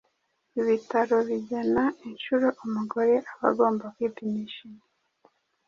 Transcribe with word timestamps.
ibitaro 0.59 1.17
bigena 1.29 1.83
inshuro 2.07 2.47
umugore 2.65 3.13
aba 3.31 3.43
agomba 3.51 3.85
kwipimisha 3.95 4.59
inda 4.67 4.87